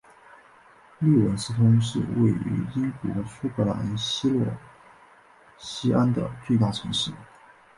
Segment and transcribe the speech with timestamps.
[0.97, 4.51] 利文斯通是位于英国苏格兰西洛
[5.59, 7.11] 锡安的最大城市。